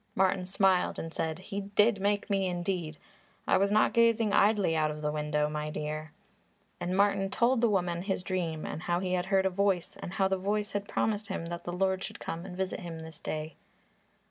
Martin 0.15 0.47
smiled 0.47 0.97
and 0.97 1.13
said, 1.13 1.37
"He 1.37 1.61
did 1.61 2.01
make 2.01 2.27
me, 2.27 2.47
indeed! 2.47 2.97
I 3.45 3.57
was 3.57 3.71
not 3.71 3.93
gazing 3.93 4.33
idly 4.33 4.75
out 4.75 4.89
of 4.89 5.03
the 5.03 5.11
window, 5.11 5.47
my 5.47 5.69
dear." 5.69 6.11
And 6.79 6.97
Martin 6.97 7.29
told 7.29 7.61
the 7.61 7.69
woman 7.69 8.01
his 8.01 8.23
dream 8.23 8.65
and 8.65 8.81
how 8.81 8.99
he 8.99 9.13
had 9.13 9.27
heard 9.27 9.45
a 9.45 9.51
voice 9.51 9.97
and 10.01 10.13
how 10.13 10.27
the 10.27 10.37
voice 10.39 10.71
had 10.71 10.87
promised 10.87 11.27
him 11.27 11.45
that 11.45 11.65
the 11.65 11.71
Lord 11.71 12.03
should 12.03 12.19
come 12.19 12.47
and 12.47 12.57
visit 12.57 12.79
him 12.79 12.97
this 12.97 13.19
day. 13.19 13.57